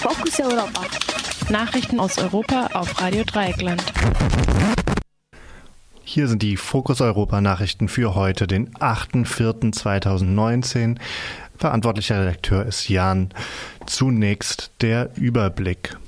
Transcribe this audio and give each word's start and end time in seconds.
Fokus 0.00 0.40
Europa. 0.40 0.82
Nachrichten 1.50 2.00
aus 2.00 2.16
Europa 2.16 2.70
auf 2.72 2.98
Radio 3.02 3.22
Dreieckland. 3.22 3.84
Hier 6.02 6.26
sind 6.26 6.40
die 6.40 6.56
Fokus 6.56 7.02
Europa 7.02 7.42
Nachrichten 7.42 7.88
für 7.88 8.14
heute, 8.14 8.46
den 8.46 8.70
8.4.2019. 8.76 10.96
Verantwortlicher 11.58 12.18
Redakteur 12.18 12.64
ist 12.64 12.88
Jan. 12.88 13.28
Zunächst 13.84 14.70
der 14.80 15.10
Überblick. 15.16 15.98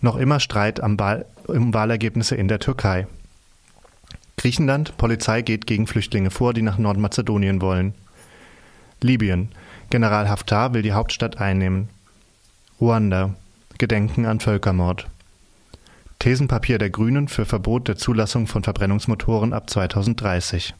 Noch 0.00 0.16
immer 0.16 0.40
Streit 0.40 0.80
am 0.80 0.98
Wahl, 0.98 1.26
um 1.46 1.72
Wahlergebnisse 1.72 2.34
in 2.34 2.48
der 2.48 2.58
Türkei. 2.58 3.06
Griechenland, 4.36 4.96
Polizei 4.96 5.42
geht 5.42 5.68
gegen 5.68 5.86
Flüchtlinge 5.86 6.32
vor, 6.32 6.54
die 6.54 6.62
nach 6.62 6.78
Nordmazedonien 6.78 7.60
wollen. 7.60 7.94
Libyen, 9.00 9.50
General 9.90 10.28
Haftar 10.28 10.74
will 10.74 10.82
die 10.82 10.92
Hauptstadt 10.92 11.40
einnehmen. 11.40 11.88
Ruanda, 12.80 13.34
Gedenken 13.78 14.26
an 14.26 14.40
Völkermord. 14.40 15.06
Thesenpapier 16.18 16.78
der 16.78 16.90
Grünen 16.90 17.28
für 17.28 17.44
Verbot 17.44 17.88
der 17.88 17.96
Zulassung 17.96 18.46
von 18.46 18.64
Verbrennungsmotoren 18.64 19.52
ab 19.52 19.70
2030. 19.70 20.74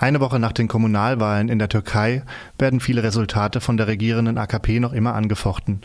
Eine 0.00 0.20
Woche 0.20 0.38
nach 0.38 0.52
den 0.52 0.66
Kommunalwahlen 0.66 1.50
in 1.50 1.58
der 1.58 1.68
Türkei 1.68 2.22
werden 2.58 2.80
viele 2.80 3.02
Resultate 3.02 3.60
von 3.60 3.76
der 3.76 3.86
regierenden 3.86 4.38
AKP 4.38 4.80
noch 4.80 4.94
immer 4.94 5.14
angefochten. 5.14 5.82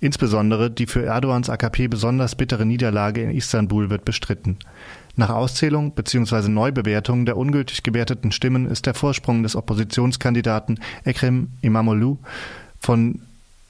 Insbesondere 0.00 0.68
die 0.68 0.86
für 0.86 1.04
Erdogans 1.04 1.48
AKP 1.48 1.86
besonders 1.86 2.34
bittere 2.34 2.66
Niederlage 2.66 3.22
in 3.22 3.30
Istanbul 3.30 3.88
wird 3.88 4.04
bestritten. 4.04 4.56
Nach 5.14 5.30
Auszählung 5.30 5.92
bzw. 5.92 6.48
Neubewertung 6.48 7.24
der 7.24 7.36
ungültig 7.36 7.84
gewerteten 7.84 8.32
Stimmen 8.32 8.66
ist 8.66 8.86
der 8.86 8.94
Vorsprung 8.94 9.44
des 9.44 9.54
Oppositionskandidaten 9.54 10.80
Ekrem 11.04 11.50
Imamoglu 11.60 12.16
von 12.80 13.20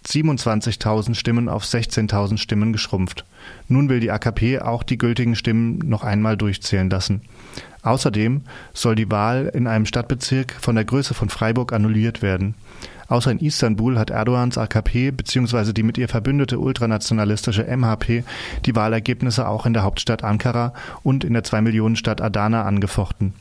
27.000 0.06 1.14
Stimmen 1.14 1.50
auf 1.50 1.64
16.000 1.64 2.38
Stimmen 2.38 2.72
geschrumpft. 2.72 3.26
Nun 3.68 3.90
will 3.90 4.00
die 4.00 4.10
AKP 4.10 4.60
auch 4.60 4.84
die 4.84 4.96
gültigen 4.96 5.36
Stimmen 5.36 5.80
noch 5.84 6.02
einmal 6.02 6.38
durchzählen 6.38 6.88
lassen. 6.88 7.20
Außerdem 7.82 8.42
soll 8.72 8.94
die 8.94 9.10
Wahl 9.10 9.50
in 9.52 9.66
einem 9.66 9.86
Stadtbezirk 9.86 10.52
von 10.60 10.76
der 10.76 10.84
Größe 10.84 11.14
von 11.14 11.28
Freiburg 11.28 11.72
annulliert 11.72 12.22
werden. 12.22 12.54
Außer 13.08 13.30
in 13.30 13.40
Istanbul 13.40 13.98
hat 13.98 14.08
Erdogans 14.08 14.56
AKP 14.56 15.10
bzw. 15.10 15.74
die 15.74 15.82
mit 15.82 15.98
ihr 15.98 16.08
verbündete 16.08 16.58
ultranationalistische 16.58 17.64
MHP 17.64 18.24
die 18.64 18.74
Wahlergebnisse 18.74 19.46
auch 19.46 19.66
in 19.66 19.74
der 19.74 19.82
Hauptstadt 19.82 20.24
Ankara 20.24 20.72
und 21.02 21.22
in 21.22 21.34
der 21.34 21.44
Zwei-Millionen-Stadt 21.44 22.22
Adana 22.22 22.62
angefochten. 22.62 23.34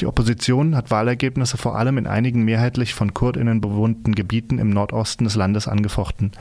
Die 0.00 0.06
Opposition 0.06 0.74
hat 0.74 0.90
Wahlergebnisse 0.90 1.56
vor 1.56 1.76
allem 1.76 1.98
in 1.98 2.08
einigen 2.08 2.44
mehrheitlich 2.44 2.94
von 2.94 3.14
Kurdinnen 3.14 3.60
bewohnten 3.60 4.14
Gebieten 4.14 4.58
im 4.58 4.70
Nordosten 4.70 5.24
des 5.24 5.36
Landes 5.36 5.68
angefochten. 5.68 6.32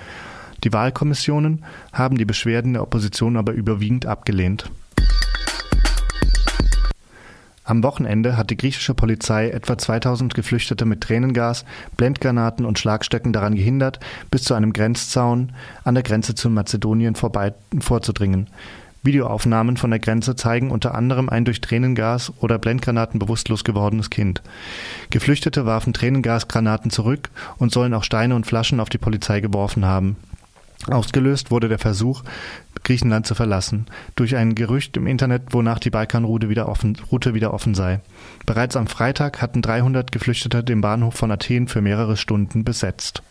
Die 0.64 0.74
Wahlkommissionen 0.74 1.64
haben 1.94 2.18
die 2.18 2.26
Beschwerden 2.26 2.74
der 2.74 2.82
Opposition 2.82 3.38
aber 3.38 3.52
überwiegend 3.52 4.06
abgelehnt. 4.08 4.72
Am 7.72 7.84
Wochenende 7.84 8.36
hat 8.36 8.50
die 8.50 8.58
griechische 8.58 8.94
Polizei 8.94 9.50
etwa 9.50 9.78
2000 9.78 10.36
Geflüchtete 10.36 10.84
mit 10.84 11.00
Tränengas, 11.00 11.64
Blendgranaten 11.96 12.66
und 12.66 12.78
Schlagstöcken 12.78 13.32
daran 13.32 13.56
gehindert, 13.56 14.02
bis 14.30 14.44
zu 14.44 14.56
einem 14.56 14.74
Grenzzaun 14.74 15.54
an 15.86 15.94
der 15.94 16.04
Grenze 16.04 16.36
zu 16.36 16.50
Mazedonien 16.50 17.16
vorbei 17.16 17.54
vorzudringen. 17.80 18.48
Videoaufnahmen 19.04 19.78
von 19.78 19.90
der 19.90 20.00
Grenze 20.00 20.36
zeigen 20.36 20.70
unter 20.70 20.96
anderem 20.96 21.30
ein 21.30 21.46
durch 21.46 21.62
Tränengas 21.62 22.34
oder 22.42 22.60
Blendgranaten 22.60 23.20
bewusstlos 23.20 23.64
gewordenes 23.64 24.10
Kind. 24.10 24.42
Geflüchtete 25.10 25.66
warfen 25.66 25.94
Tränengasgranaten 25.94 26.92
zurück 26.92 27.30
und 27.58 27.72
sollen 27.72 27.94
auch 27.94 28.04
Steine 28.04 28.36
und 28.36 28.46
Flaschen 28.46 28.82
auf 28.82 28.90
die 28.90 28.98
Polizei 28.98 29.40
geworfen 29.40 29.86
haben. 29.86 30.18
Ausgelöst 30.88 31.52
wurde 31.52 31.70
der 31.70 31.80
Versuch, 31.80 32.24
Griechenland 32.84 33.28
zu 33.28 33.36
verlassen, 33.36 33.86
durch 34.16 34.36
ein 34.36 34.56
Gerücht 34.56 34.98
im 34.98 35.08
Internet, 35.08 35.44
wonach 35.52 35.80
die 35.80 35.90
Balkanroute 35.90 36.50
wieder 36.50 36.68
offen, 36.68 36.98
Route 37.12 37.34
wieder 37.34 37.54
offen 37.54 37.76
sei. 37.76 38.00
Bereits 38.46 38.76
am 38.76 38.88
Freitag 38.88 39.42
hatten 39.42 39.62
300 39.62 40.12
Geflüchtete 40.12 40.64
den 40.64 40.82
Bahnhof 40.82 41.14
von 41.14 41.32
Athen 41.32 41.68
für 41.68 41.82
mehrere 41.82 42.18
Stunden 42.18 42.64
besetzt. 42.64 43.22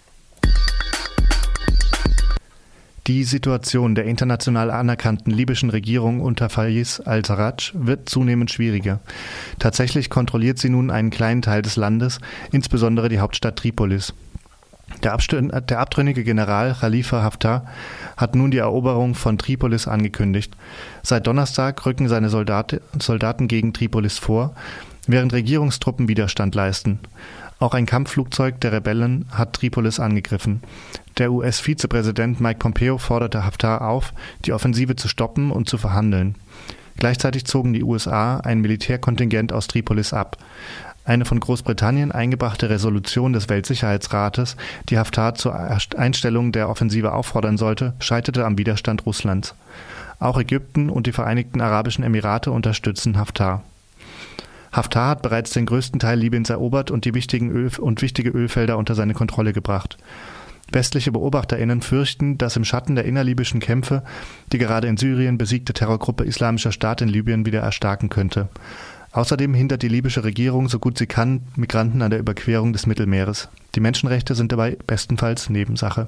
Die 3.07 3.25
Situation 3.25 3.97
der 3.97 4.05
international 4.05 4.71
anerkannten 4.71 5.33
libyschen 5.33 5.71
Regierung 5.71 6.21
unter 6.21 6.49
Fayez 6.49 7.01
al-Sarraj 7.05 7.73
wird 7.75 8.09
zunehmend 8.09 8.53
schwieriger. 8.53 9.01
Tatsächlich 9.59 10.11
kontrolliert 10.11 10.59
sie 10.59 10.69
nun 10.69 10.91
einen 10.91 11.11
kleinen 11.11 11.43
Teil 11.43 11.63
des 11.63 11.75
Landes, 11.75 12.21
insbesondere 12.53 13.09
die 13.09 13.19
Hauptstadt 13.19 13.57
Tripolis. 13.57 14.15
Der, 15.03 15.17
der, 15.17 15.81
abtrünnige 15.81 16.25
General 16.25 16.77
Khalifa 16.79 17.23
Haftar 17.23 17.65
hat 18.17 18.35
nun 18.35 18.51
die 18.51 18.59
Eroberung 18.59 19.15
von 19.15 19.39
Tripolis 19.39 19.89
angekündigt. 19.89 20.55
Seit 21.03 21.27
Donnerstag 21.27 21.87
rücken 21.87 22.09
seine 22.09 22.29
Soldate, 22.29 22.83
Soldaten 22.99 23.49
gegen 23.49 23.73
Tripolis 23.73 24.19
vor, 24.19 24.55
während 25.07 25.33
Regierungstruppen 25.33 26.09
Widerstand 26.09 26.55
leisten. 26.55 26.99
Auch 27.61 27.75
ein 27.75 27.87
Kampfflugzeug 27.87 28.61
der 28.61 28.73
Rebellen 28.73 29.27
hat 29.31 29.53
Tripolis 29.53 30.01
angegriffen. 30.01 30.63
Der 31.19 31.31
US-Vizepräsident 31.31 32.41
Mike 32.41 32.59
Pompeo 32.59 32.97
forderte 32.97 33.45
Haftar 33.45 33.83
auf, 33.87 34.15
die 34.47 34.55
Offensive 34.55 34.97
zu 34.97 35.09
stoppen 35.09 35.51
und 35.51 35.69
zu 35.69 35.77
verhandeln. 35.77 36.37
Gleichzeitig 36.97 37.47
zogen 37.47 37.73
die 37.73 37.83
USA 37.83 38.39
ein 38.41 38.61
Militärkontingent 38.61 39.53
aus 39.53 39.67
Tripolis 39.67 40.13
ab. 40.13 40.37
Eine 41.05 41.25
von 41.25 41.41
Großbritannien 41.41 42.13
eingebrachte 42.13 42.69
Resolution 42.69 43.33
des 43.33 43.49
Weltsicherheitsrates, 43.49 44.57
die 44.89 44.99
Haftar 44.99 45.35
zur 45.35 45.55
Einstellung 45.97 46.53
der 46.53 46.69
Offensive 46.69 47.13
auffordern 47.13 47.57
sollte, 47.57 47.95
scheiterte 48.01 48.45
am 48.45 48.59
Widerstand 48.59 49.07
Russlands. 49.07 49.55
Auch 50.19 50.39
Ägypten 50.39 50.91
und 50.91 51.07
die 51.07 51.13
Vereinigten 51.13 51.63
Arabischen 51.63 52.05
Emirate 52.05 52.51
unterstützen 52.51 53.17
Haftar. 53.17 53.65
Haftar 54.73 55.09
hat 55.09 55.23
bereits 55.23 55.51
den 55.51 55.67
größten 55.67 55.99
Teil 55.99 56.19
Libyens 56.19 56.51
erobert 56.51 56.91
und 56.91 57.05
die 57.05 57.15
wichtigen 57.15 57.51
Öl 57.51 57.71
und 57.79 58.03
wichtige 58.03 58.31
Ölfelder 58.31 58.77
unter 58.79 58.95
seine 58.95 59.15
Kontrolle 59.15 59.53
gebracht. 59.53 59.97
Westliche 60.71 61.11
BeobachterInnen 61.11 61.83
fürchten, 61.83 62.39
dass 62.39 62.57
im 62.57 62.65
Schatten 62.65 62.95
der 62.95 63.05
innerlibyschen 63.05 63.59
Kämpfe 63.59 64.03
die 64.53 64.59
gerade 64.59 64.87
in 64.87 64.97
Syrien 64.97 65.39
besiegte 65.39 65.73
Terrorgruppe 65.73 66.25
Islamischer 66.25 66.71
Staat 66.71 67.01
in 67.01 67.09
Libyen 67.09 67.47
wieder 67.47 67.61
erstarken 67.61 68.09
könnte. 68.09 68.49
Außerdem 69.13 69.55
hindert 69.55 69.83
die 69.83 69.89
libysche 69.89 70.23
Regierung 70.23 70.69
so 70.69 70.79
gut 70.79 70.97
sie 70.97 71.07
kann 71.07 71.43
Migranten 71.57 72.01
an 72.03 72.11
der 72.11 72.21
Überquerung 72.21 72.73
des 72.73 72.87
Mittelmeeres. 72.87 73.49
Die 73.75 73.81
Menschenrechte 73.81 74.37
sind 74.37 74.53
dabei 74.53 74.77
bestenfalls 74.87 75.51
Nebensache. 75.51 76.07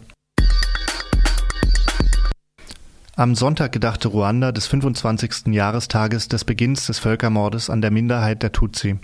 Am 3.17 3.35
Sonntag 3.35 3.73
gedachte 3.73 4.09
Ruanda 4.09 4.53
des 4.53 4.67
25. 4.69 5.49
Jahrestages 5.53 6.29
des 6.29 6.45
Beginns 6.45 6.87
des 6.87 7.01
Völkermordes 7.01 7.71
an 7.71 7.83
der 7.83 7.91
Minderheit 7.91 8.43
der 8.43 8.53
Tutsi. 8.53 8.97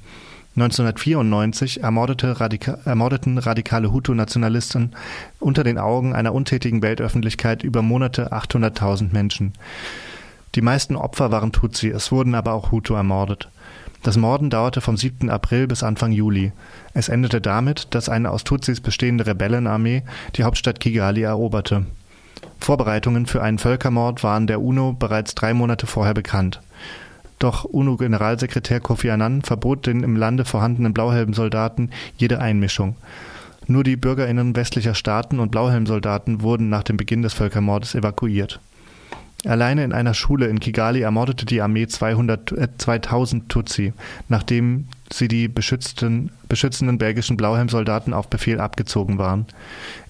1994 0.57 1.83
ermordete 1.83 2.41
Radika 2.41 2.79
ermordeten 2.85 3.39
radikale 3.39 3.93
Hutu-Nationalisten 3.93 4.93
unter 5.41 5.63
den 5.63 5.79
Augen 5.79 6.15
einer 6.15 6.35
untätigen 6.35 6.83
Weltöffentlichkeit 6.83 7.63
über 7.63 7.83
Monate 7.83 8.33
800.000 8.33 9.13
Menschen. 9.13 9.53
Die 10.55 10.63
meisten 10.63 10.97
Opfer 10.97 11.31
waren 11.31 11.53
Tutsi, 11.53 11.89
es 11.89 12.11
wurden 12.11 12.35
aber 12.35 12.55
auch 12.55 12.73
Hutu 12.73 12.95
ermordet. 12.95 13.51
Das 14.03 14.17
Morden 14.17 14.49
dauerte 14.49 14.81
vom 14.81 14.97
7. 14.97 15.29
April 15.29 15.67
bis 15.67 15.83
Anfang 15.83 16.13
Juli. 16.13 16.53
Es 16.95 17.09
endete 17.09 17.41
damit, 17.41 17.89
dass 17.91 18.09
eine 18.09 18.31
aus 18.31 18.45
Tutsis 18.45 18.81
bestehende 18.81 19.27
Rebellenarmee 19.27 20.03
die 20.37 20.45
Hauptstadt 20.45 20.81
Kigali 20.81 21.23
eroberte. 21.23 21.87
Vorbereitungen 22.61 23.27
für 23.27 23.43
einen 23.43 23.59
Völkermord 23.59 24.23
waren 24.23 24.47
der 24.47 24.61
UNO 24.61 24.93
bereits 24.93 25.35
drei 25.35 25.55
Monate 25.55 25.87
vorher 25.87 26.15
bekannt. 26.15 26.61
Doch 27.39 27.65
UNO-Generalsekretär 27.65 28.81
Kofi 28.81 29.11
Annan 29.11 29.43
verbot 29.43 29.87
den 29.87 30.03
im 30.03 30.17
Lande 30.17 30.45
vorhandenen 30.45 30.93
Blauhelmsoldaten 30.93 31.91
jede 32.17 32.41
Einmischung. 32.41 32.97
Nur 33.67 33.85
die 33.85 33.97
Bürgerinnen 33.97 34.57
westlicher 34.57 34.95
Staaten 34.95 35.41
und 35.41 35.51
Blauhelmsoldaten 35.51 36.41
wurden 36.41 36.69
nach 36.69 36.83
dem 36.83 36.97
Beginn 36.97 37.23
des 37.23 37.35
Völkermordes 37.35 37.95
evakuiert. 37.95 38.61
Alleine 39.45 39.85
in 39.85 39.93
einer 39.93 40.15
Schule 40.15 40.47
in 40.47 40.59
Kigali 40.59 41.03
ermordete 41.03 41.47
die 41.47 41.61
Armee 41.63 41.87
200, 41.87 42.53
äh, 42.53 42.69
2000 42.77 43.49
Tutsi, 43.49 43.93
nachdem 44.29 44.89
sie 45.13 45.29
die 45.29 45.47
beschützten, 45.47 46.31
beschützenden 46.49 46.99
belgischen 46.99 47.37
Blauhelmsoldaten 47.37 48.13
auf 48.15 48.29
Befehl 48.29 48.59
abgezogen 48.59 49.19
waren. 49.19 49.47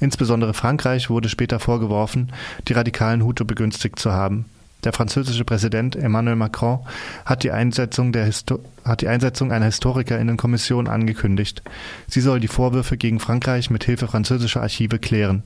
Insbesondere 0.00 0.54
Frankreich 0.54 1.10
wurde 1.10 1.28
später 1.28 1.60
vorgeworfen, 1.60 2.32
die 2.68 2.72
radikalen 2.72 3.22
Hutu 3.22 3.44
begünstigt 3.44 3.98
zu 3.98 4.12
haben. 4.12 4.46
Der 4.88 4.94
französische 4.94 5.44
Präsident 5.44 5.96
Emmanuel 5.96 6.36
Macron 6.36 6.78
hat 7.26 7.42
die 7.42 7.50
Einsetzung, 7.50 8.10
der 8.10 8.24
Histo 8.24 8.60
hat 8.86 9.02
die 9.02 9.08
Einsetzung 9.08 9.52
einer 9.52 9.66
Historikerinnenkommission 9.66 10.88
angekündigt. 10.88 11.62
Sie 12.06 12.22
soll 12.22 12.40
die 12.40 12.48
Vorwürfe 12.48 12.96
gegen 12.96 13.20
Frankreich 13.20 13.68
mit 13.68 13.84
Hilfe 13.84 14.06
französischer 14.06 14.62
Archive 14.62 14.98
klären. 14.98 15.42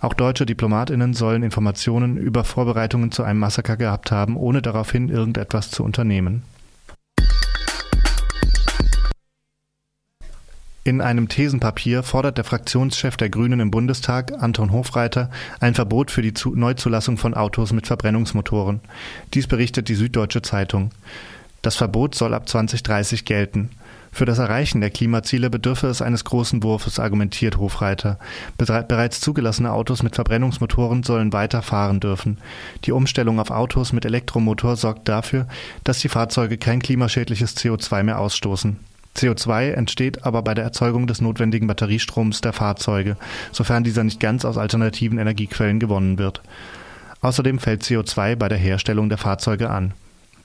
Auch 0.00 0.14
deutsche 0.14 0.46
Diplomatinnen 0.46 1.12
sollen 1.12 1.42
Informationen 1.42 2.16
über 2.16 2.44
Vorbereitungen 2.44 3.10
zu 3.10 3.24
einem 3.24 3.40
Massaker 3.40 3.76
gehabt 3.76 4.12
haben, 4.12 4.36
ohne 4.36 4.62
daraufhin 4.62 5.08
irgendetwas 5.08 5.72
zu 5.72 5.82
unternehmen. 5.82 6.44
In 10.86 11.00
einem 11.00 11.30
Thesenpapier 11.30 12.02
fordert 12.02 12.36
der 12.36 12.44
Fraktionschef 12.44 13.16
der 13.16 13.30
Grünen 13.30 13.58
im 13.58 13.70
Bundestag, 13.70 14.34
Anton 14.38 14.70
Hofreiter, 14.70 15.30
ein 15.58 15.74
Verbot 15.74 16.10
für 16.10 16.20
die 16.20 16.34
Neuzulassung 16.54 17.16
von 17.16 17.32
Autos 17.32 17.72
mit 17.72 17.86
Verbrennungsmotoren. 17.86 18.80
Dies 19.32 19.46
berichtet 19.46 19.88
die 19.88 19.94
Süddeutsche 19.94 20.42
Zeitung. 20.42 20.90
Das 21.62 21.76
Verbot 21.76 22.14
soll 22.14 22.34
ab 22.34 22.46
2030 22.46 23.24
gelten. 23.24 23.70
Für 24.12 24.26
das 24.26 24.38
Erreichen 24.38 24.82
der 24.82 24.90
Klimaziele 24.90 25.48
bedürfe 25.48 25.86
es 25.86 26.02
eines 26.02 26.22
großen 26.24 26.62
Wurfes, 26.62 26.98
argumentiert 26.98 27.56
Hofreiter. 27.56 28.18
Bereits 28.58 29.22
zugelassene 29.22 29.72
Autos 29.72 30.02
mit 30.02 30.14
Verbrennungsmotoren 30.14 31.02
sollen 31.02 31.32
weiter 31.32 31.62
fahren 31.62 32.00
dürfen. 32.00 32.36
Die 32.84 32.92
Umstellung 32.92 33.40
auf 33.40 33.50
Autos 33.50 33.94
mit 33.94 34.04
Elektromotor 34.04 34.76
sorgt 34.76 35.08
dafür, 35.08 35.48
dass 35.82 36.00
die 36.00 36.10
Fahrzeuge 36.10 36.58
kein 36.58 36.82
klimaschädliches 36.82 37.56
CO2 37.56 38.02
mehr 38.02 38.18
ausstoßen. 38.18 38.76
CO2 39.16 39.72
entsteht 39.72 40.24
aber 40.24 40.42
bei 40.42 40.54
der 40.54 40.64
Erzeugung 40.64 41.06
des 41.06 41.20
notwendigen 41.20 41.66
Batteriestroms 41.66 42.40
der 42.40 42.52
Fahrzeuge, 42.52 43.16
sofern 43.52 43.84
dieser 43.84 44.04
nicht 44.04 44.20
ganz 44.20 44.44
aus 44.44 44.58
alternativen 44.58 45.18
Energiequellen 45.18 45.78
gewonnen 45.78 46.18
wird. 46.18 46.42
Außerdem 47.20 47.58
fällt 47.58 47.82
CO2 47.82 48.36
bei 48.36 48.48
der 48.48 48.58
Herstellung 48.58 49.08
der 49.08 49.18
Fahrzeuge 49.18 49.70
an. 49.70 49.94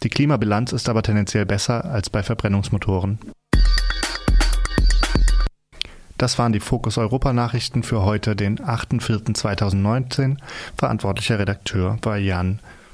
Die 0.04 0.10
Klimabilanz 0.10 0.72
ist 0.72 0.88
aber 0.88 1.04
tendenziell 1.04 1.46
besser 1.46 1.84
als 1.86 2.10
bei 2.10 2.24
Verbrennungsmotoren. 2.24 3.20
Das 6.18 6.38
waren 6.38 6.52
die 6.52 6.60
Fokus 6.60 6.98
Europa 6.98 7.32
Nachrichten 7.34 7.82
für 7.82 8.04
heute, 8.04 8.36
den 8.36 8.60
8.4.2019. 8.60 10.38
Verantwortlicher 10.78 11.40
Redakteur 11.40 11.98
war 12.02 12.18
Jan 12.18 12.60